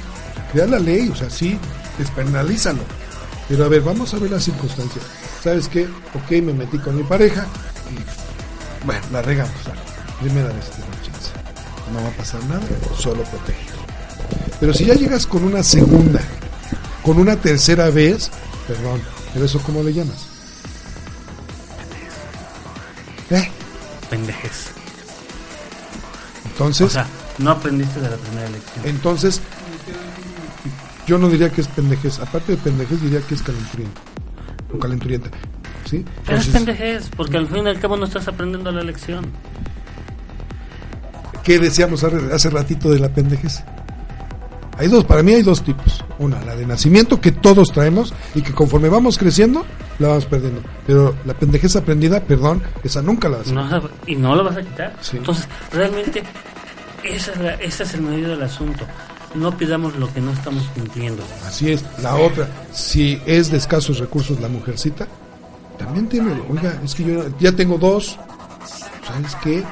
[0.52, 1.58] crea la ley, o sea, sí,
[1.98, 2.82] despenalízalo.
[3.48, 5.04] Pero a ver, vamos a ver las circunstancias.
[5.42, 5.84] ¿Sabes qué?
[6.14, 7.46] Ok, me metí con mi pareja
[7.90, 9.54] y, bueno, la regamos.
[10.20, 11.30] Primera vez te doy chance.
[11.92, 12.62] No va a pasar nada,
[12.96, 13.66] solo protege.
[14.60, 16.20] Pero si ya llegas con una segunda,
[17.02, 18.30] con una tercera vez,
[18.68, 19.00] perdón,
[19.32, 20.29] pero eso ¿cómo le llamas?
[24.10, 24.72] Pendejes.
[26.44, 27.06] Entonces, O sea,
[27.38, 28.84] no aprendiste de la primera elección.
[28.84, 29.40] Entonces,
[31.06, 32.18] yo no diría que es pendejez.
[32.18, 34.00] Aparte de pendejez, diría que es calenturienta.
[34.74, 35.30] O calenturienta.
[35.88, 36.04] ¿Sí?
[36.26, 39.32] Pero es pendejez, porque al fin y al cabo no estás aprendiendo la lección.
[41.42, 43.64] ¿qué decíamos hace hace ratito de la pendejez?
[44.80, 46.02] Hay dos, para mí hay dos tipos.
[46.18, 49.64] Una, la de nacimiento que todos traemos y que conforme vamos creciendo,
[49.98, 50.62] la vamos perdiendo.
[50.86, 54.56] Pero la pendejez aprendida, perdón, esa nunca la vas a No, y no lo vas
[54.56, 54.96] a quitar.
[55.02, 55.18] Sí.
[55.18, 56.22] Entonces, realmente,
[57.04, 58.84] esa es la- ese es el medio del asunto.
[59.34, 61.22] No pidamos lo que no estamos cumpliendo.
[61.46, 61.84] Así es.
[62.02, 65.06] La otra, si es de escasos recursos la mujercita,
[65.78, 68.18] también tiene, oiga, es que yo ya tengo dos,
[69.06, 69.62] ¿sabes qué?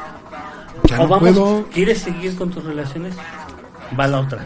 [0.85, 1.67] Ya o no vamos, puedo.
[1.73, 3.15] ¿quieres seguir con tus relaciones?
[3.99, 4.45] Va la otra.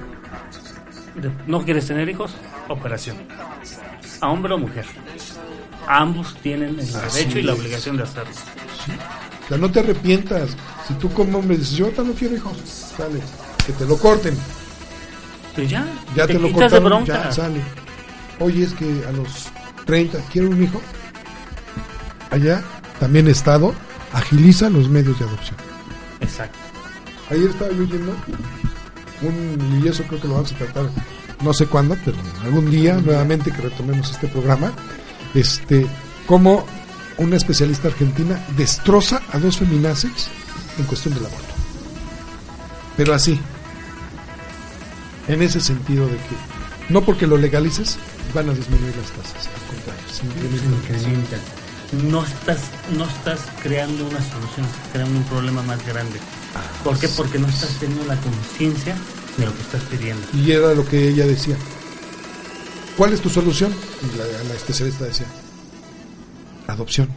[1.47, 2.35] ¿No quieres tener hijos?
[2.69, 3.17] Operación.
[4.21, 4.87] A hombre o mujer.
[5.87, 8.31] Ambos tienen el Así derecho y la obligación de hacerlo.
[9.45, 10.57] O sea, no te arrepientas.
[10.87, 12.57] Si tú como hombre dices, yo no quiero hijos,
[12.97, 13.21] sale,
[13.67, 14.37] que te lo corten.
[15.55, 17.25] Pues ya, Ya te, lo bronca.
[17.25, 17.61] ya sale.
[18.39, 19.49] Oye, es que a los
[19.85, 20.81] 30 quiero un hijo.
[22.31, 22.63] Allá,
[22.99, 23.75] también Estado,
[24.13, 25.57] agiliza los medios de adopción.
[26.21, 26.59] Exacto.
[27.31, 28.15] Ayer estaba yo oyendo
[29.23, 30.91] un, y eso creo que lo vamos a tratar
[31.43, 34.73] no sé cuándo, pero algún día nuevamente que retomemos este programa,
[35.35, 35.87] este,
[36.27, 36.65] cómo
[37.19, 40.29] una especialista argentina destroza a dos feminaces
[40.79, 41.55] en cuestión del aborto.
[42.97, 43.41] Pero así,
[45.29, 46.37] en ese sentido de que
[46.89, 47.99] no porque lo legalices
[48.35, 50.27] van a disminuir las tasas, al contrario, se
[51.05, 51.41] incrementan.
[52.09, 52.61] No estás,
[52.97, 56.19] no estás creando una solución, estás creando un problema más grande.
[56.85, 57.09] ¿Por qué?
[57.09, 58.97] Porque no estás teniendo la conciencia
[59.37, 60.27] de lo que estás pidiendo.
[60.35, 61.57] Y era lo que ella decía.
[62.97, 63.73] ¿Cuál es tu solución?
[64.03, 65.27] Y la, la especialista decía,
[66.67, 67.09] adopción.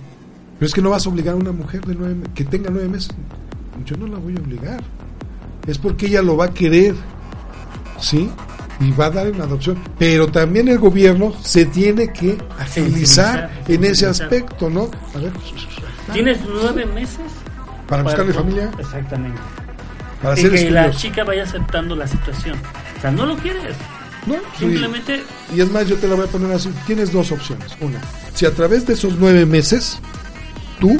[0.57, 2.87] Pero es que no vas a obligar a una mujer de nueve, que tenga nueve
[2.87, 3.09] meses.
[3.85, 4.81] Yo no la voy a obligar.
[5.67, 6.95] Es porque ella lo va a querer.
[7.99, 8.29] ¿Sí?
[8.79, 9.77] Y va a dar una adopción.
[9.97, 14.89] Pero también el gobierno se tiene que agilizar Sensibilizar, en ese aspecto, ¿no?
[15.13, 15.33] A ver,
[16.13, 17.19] Tienes nueve meses
[17.87, 19.39] para buscarle familia, Exactamente.
[20.21, 22.57] para y hacer que la chica vaya aceptando la situación.
[22.97, 23.75] O sea, no lo quieres.
[24.25, 24.35] ¿no?
[24.57, 25.23] Simplemente
[25.55, 26.71] Y es más, yo te la voy a poner así.
[26.87, 27.71] Tienes dos opciones.
[27.79, 27.99] Una,
[28.33, 29.99] si a través de esos nueve meses,
[30.79, 30.99] tú,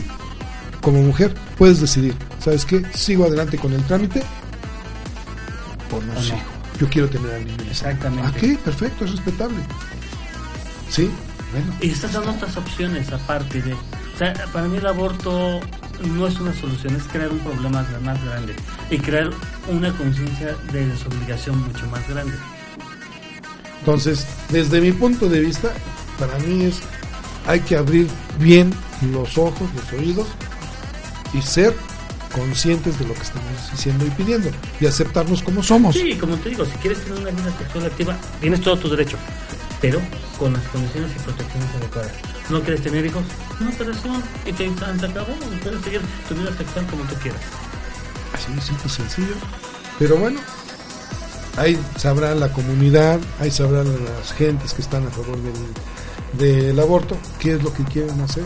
[0.82, 2.84] como mujer, puedes decidir, ¿sabes qué?
[2.94, 4.22] ¿Sigo adelante con el trámite
[5.92, 6.22] o no O no.
[6.22, 6.38] sigo?
[6.80, 7.64] Yo quiero tener al niño.
[7.70, 8.28] Exactamente.
[8.28, 8.58] ¿A qué?
[8.64, 9.58] Perfecto, es respetable.
[10.90, 11.10] ¿Sí?
[11.52, 13.74] Bueno, Y estas son otras opciones aparte de...
[13.74, 15.62] O sea, para mí el aborto
[16.04, 18.56] no es una solución, es crear un problema más grande
[18.90, 19.30] y crear
[19.68, 22.34] una conciencia de desobligación mucho más grande.
[23.80, 25.72] entonces, desde mi punto de vista,
[26.20, 26.80] para mí es,
[27.48, 28.08] hay que abrir
[28.40, 28.74] bien
[29.12, 30.28] los ojos, los oídos
[31.34, 31.74] y ser
[32.34, 35.96] conscientes de lo que estamos diciendo y pidiendo y aceptarnos como somos.
[35.96, 39.18] Sí, como te digo, si quieres tener una vida sexual activa, tienes todo tu derecho,
[39.82, 40.02] pero
[40.38, 42.35] con las condiciones y protecciones adecuadas.
[42.50, 43.24] ¿No quieres tener hijos?
[43.60, 45.34] Una operación y te, te acabó.
[45.54, 47.42] Y puedes seguir tu vida sexual como tú quieras.
[48.34, 49.34] Así de simple, sencillo.
[49.98, 50.40] Pero bueno,
[51.58, 55.38] ahí sabrá la comunidad, ahí sabrán las gentes que están a favor
[56.38, 58.44] del, del aborto, qué es lo que quieren hacer.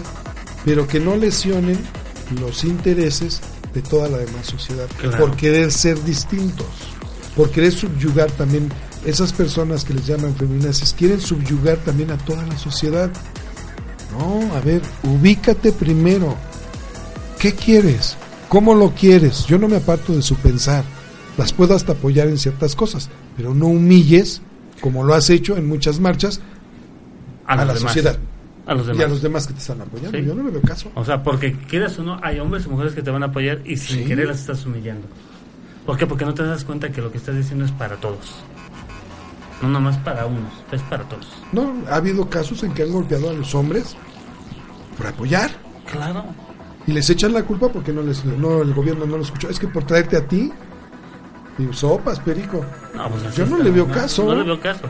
[0.63, 1.79] Pero que no lesionen
[2.39, 3.41] los intereses
[3.73, 5.17] de toda la demás sociedad Claro.
[5.17, 6.67] por querer ser distintos,
[7.35, 8.69] por querer subyugar también
[9.05, 13.09] esas personas que les llaman feminazis, quieren subyugar también a toda la sociedad.
[14.17, 16.35] No, a ver, ubícate primero.
[17.39, 18.17] ¿Qué quieres?
[18.49, 19.45] ¿Cómo lo quieres?
[19.45, 20.83] Yo no me aparto de su pensar.
[21.37, 24.41] Las puedo hasta apoyar en ciertas cosas, pero no humilles,
[24.81, 26.41] como lo has hecho en muchas marchas,
[27.45, 27.79] a, la demás.
[27.79, 28.17] sociedad
[28.65, 29.09] A los y a demás.
[29.09, 30.17] los demás que te están apoyando.
[30.17, 30.25] Sí.
[30.25, 30.91] Yo no le veo caso.
[30.95, 33.61] O sea, porque quieras o no, hay hombres y mujeres que te van a apoyar
[33.65, 34.05] y sin Sí.
[34.05, 35.07] querer las estás humillando.
[35.85, 36.05] ¿Por qué?
[36.05, 38.35] Porque no te das cuenta que lo que estás diciendo es para todos.
[39.61, 41.27] No nomás para unos, es para todos.
[41.51, 43.95] No, ha habido casos en que han golpeado a los hombres
[44.97, 45.51] por apoyar
[45.91, 46.23] Claro.
[46.87, 49.49] y les echan la culpa porque no les no el gobierno no lo escuchó.
[49.49, 50.51] Es que por traerte a ti,
[51.59, 52.65] y sopas, perico.
[52.95, 54.23] No, pues Yo no está, le veo caso.
[54.25, 54.83] No le veo caso.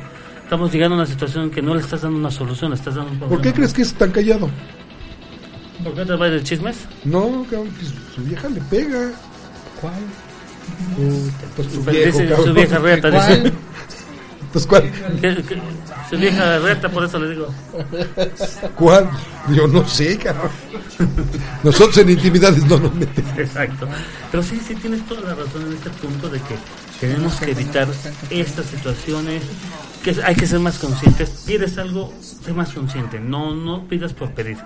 [0.44, 2.96] Estamos llegando a una situación en que no le estás dando una solución, le estás
[2.96, 4.50] dando un ¿Por qué crees que es tan callado?
[5.84, 6.88] ¿Por qué te va de chismes?
[7.06, 9.12] No, cabrón, pues, su vieja le pega.
[9.80, 9.94] ¿Cuál?
[11.56, 13.54] Pues, tu Pero viejo, dice su vieja reta, dice.
[14.68, 14.84] ¿Cuál?
[14.84, 15.20] Pues, ¿cuál?
[15.22, 15.62] Que- que-
[16.10, 17.48] Su vieja reta, por eso le digo.
[18.76, 19.10] ¿Cuál?
[19.54, 20.50] Yo no sé, cabrón.
[21.64, 23.38] Nosotros en intimidades no nos metemos.
[23.38, 23.88] Exacto.
[24.32, 26.56] Pero sí, sí tienes toda la razón en este punto de que
[27.00, 27.88] tenemos que evitar
[28.30, 29.44] estas situaciones,
[30.04, 31.30] que hay que ser más conscientes.
[31.46, 33.20] Pides algo, sé más consciente.
[33.20, 34.58] No, no pidas por pedir.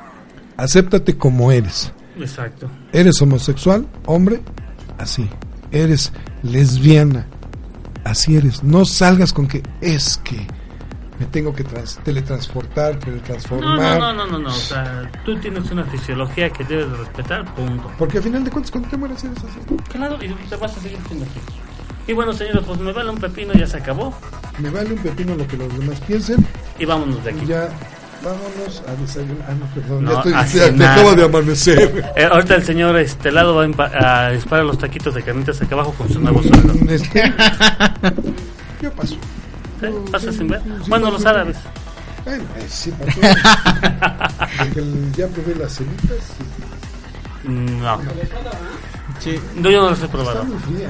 [0.58, 1.92] Acéptate como eres.
[2.20, 2.70] Exacto.
[2.94, 4.40] Eres homosexual, hombre,
[4.98, 5.28] así.
[5.72, 7.26] Eres lesbiana,
[8.04, 8.64] así eres.
[8.64, 10.46] No salgas con que es que
[11.20, 14.00] me tengo que trans- teletransportar, No, teletranspormar.
[14.00, 14.50] no, no, no, no, no.
[14.50, 17.92] O sea, tú tienes una fisiología que debes de respetar, punto.
[17.98, 19.76] Porque al final de cuentas, cuando te mueras, eres así.
[19.92, 21.40] Claro, y te vas a seguir siendo así.
[22.08, 24.14] Y bueno, señores, pues me vale un pepino, ya se acabó.
[24.60, 26.46] Me vale un pepino lo que los demás piensen.
[26.78, 27.46] Y vámonos de aquí.
[27.46, 27.70] Ya,
[28.24, 29.46] vámonos a desayunar.
[29.50, 30.04] Ah, no, perdón.
[30.06, 30.72] No, ya estoy, ya-
[31.06, 32.12] me de amanecer.
[32.16, 35.94] Eh, ahorita el señor este lado va a, disparar los taquitos de carnitas acá abajo
[35.94, 36.74] con su nuevo sueldo.
[36.94, 37.34] Este,
[38.82, 39.16] yo paso.
[39.82, 39.94] ¿Eh?
[40.12, 40.62] ¿Pasa sin ver?
[40.62, 41.58] Sí, Bueno, los árabes.
[42.24, 43.20] Bueno, eh, sí, pasó.
[45.18, 46.18] Ya probé las cenitas.
[47.44, 48.00] No,
[49.20, 49.40] Sí.
[49.56, 50.44] no, yo no los he Está probado.
[50.46, 50.90] muy fría.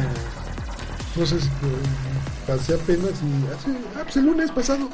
[1.16, 4.90] Entonces, eh, pasé apenas y hace, ah, pues el lunes pasado,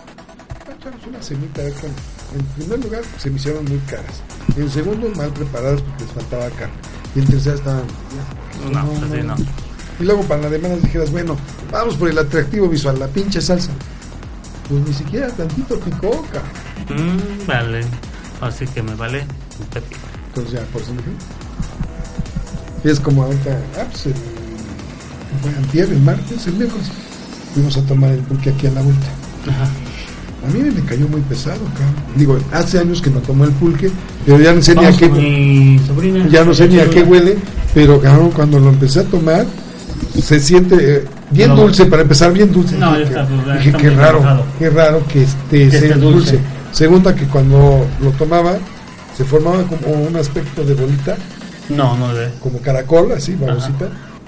[1.07, 1.17] una
[1.63, 4.21] eh, con- en primer lugar, se me hicieron muy caras.
[4.55, 6.73] En segundo, mal preparadas porque les faltaba carne.
[7.15, 7.83] Y en tercera estaban.
[8.63, 9.35] ya, No, así no.
[9.99, 11.35] Y luego para la demás dijeras, bueno,
[11.71, 13.71] vamos por el atractivo visual, la pinche salsa.
[14.69, 16.23] Pues ni siquiera tantito picó.
[16.89, 17.81] Mm, vale.
[18.41, 19.25] Así que me vale.
[20.29, 20.81] Entonces ya, por.
[22.83, 26.87] Y es como ahorita, ah, pues el, antier, el martes, el miércoles,
[27.53, 29.07] fuimos a tomar el pulque aquí a la vuelta.
[29.49, 29.67] Ajá.
[30.49, 31.95] A mí me cayó muy pesado, cabrón.
[32.15, 33.91] Digo, hace años que no tomó el pulque,
[34.25, 36.27] pero ya no sé ni a qué, sobrina.
[36.27, 37.37] ya no sé ni a qué huele,
[37.73, 39.45] pero cabrón, cuando lo empecé a tomar,
[40.21, 41.55] se siente eh, bien No.
[41.57, 42.75] dulce, para empezar bien dulce.
[42.77, 46.31] No, dije, está, pues, dije, qué raro, qué raro que esté, esté sea dulce.
[46.31, 46.39] dulce.
[46.71, 48.57] Segunda que cuando lo tomaba,
[49.15, 51.15] se formaba como un aspecto de bolita,
[51.69, 53.87] No, no, de, como caracol, así, babosita,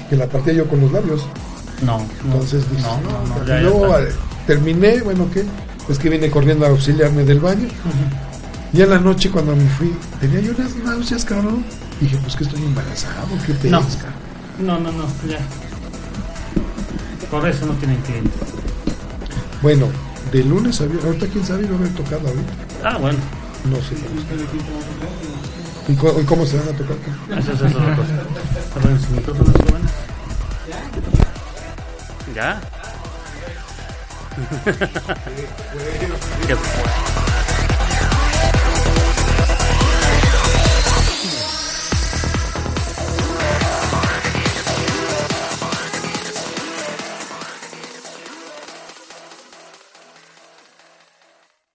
[0.09, 1.21] que la partía yo con los labios.
[1.83, 2.05] no, no.
[2.33, 4.09] Entonces dije, no, no, no, no, ya, ya luego eh,
[4.45, 5.43] terminé, bueno, ¿qué?
[5.91, 7.67] Es que vine corriendo a auxiliarme del baño.
[8.73, 11.65] Y en la noche cuando me fui, tenía yo unas náuseas, cabrón.
[11.99, 13.79] Dije, pues que estoy embarazado, ¿qué te No.
[13.81, 13.97] es?
[14.59, 15.39] No, no, no, ya.
[17.29, 18.33] Por eso no tienen clientes.
[19.61, 19.87] Bueno,
[20.31, 22.53] de lunes a viernes, ahorita quién sabe, no haber tocado ahorita.
[22.83, 23.19] Ah, bueno.
[23.69, 23.95] No sé.
[25.87, 26.95] ¿Y cómo, y cómo se van a tocar?
[27.37, 28.13] Eso es otra cosa.
[32.33, 32.61] ¿Ya?
[36.47, 37.20] ¿Qué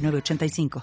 [0.00, 0.68] 906985.